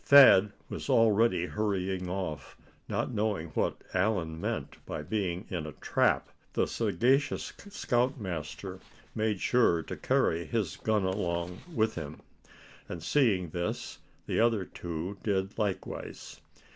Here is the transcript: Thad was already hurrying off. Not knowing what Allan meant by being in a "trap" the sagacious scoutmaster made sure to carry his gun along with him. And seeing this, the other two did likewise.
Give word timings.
Thad 0.03 0.51
was 0.67 0.89
already 0.89 1.45
hurrying 1.45 2.09
off. 2.09 2.57
Not 2.89 3.11
knowing 3.13 3.49
what 3.49 3.83
Allan 3.93 4.41
meant 4.41 4.83
by 4.87 5.03
being 5.03 5.45
in 5.51 5.67
a 5.67 5.73
"trap" 5.73 6.29
the 6.53 6.65
sagacious 6.65 7.53
scoutmaster 7.69 8.79
made 9.13 9.39
sure 9.39 9.83
to 9.83 9.95
carry 9.95 10.45
his 10.45 10.77
gun 10.77 11.03
along 11.03 11.59
with 11.71 11.93
him. 11.93 12.19
And 12.89 13.03
seeing 13.03 13.49
this, 13.49 13.99
the 14.25 14.39
other 14.39 14.65
two 14.65 15.19
did 15.21 15.55
likewise. 15.59 16.41